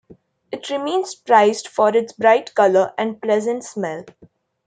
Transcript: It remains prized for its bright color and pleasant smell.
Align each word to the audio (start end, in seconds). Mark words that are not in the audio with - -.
It 0.51 0.71
remains 0.71 1.13
prized 1.13 1.67
for 1.67 1.95
its 1.95 2.13
bright 2.13 2.55
color 2.55 2.91
and 2.97 3.21
pleasant 3.21 3.63
smell. 3.63 4.03